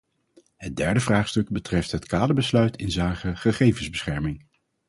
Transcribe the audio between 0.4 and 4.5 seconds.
Het derde vraagstuk betreft het kaderbesluit inzake gegevensbescherming.